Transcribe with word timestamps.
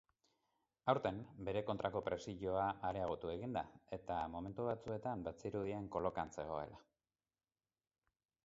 Aurten 0.93 1.17
bere 1.49 1.61
kontrako 1.67 2.01
presioa 2.07 2.63
areagotu 2.89 3.31
egin 3.33 3.53
da 3.59 3.63
eta 3.99 4.17
momentu 4.37 4.65
batzuetan 4.71 5.27
bazirudien 5.29 5.91
kolokan 5.97 6.37
zegoela. 6.39 6.81